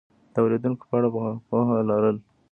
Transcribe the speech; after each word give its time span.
د 0.33 0.35
اورېدونکو 0.43 0.83
په 0.89 0.95
اړه 0.97 1.09
پوهه 1.47 1.77
لرل 1.89 2.17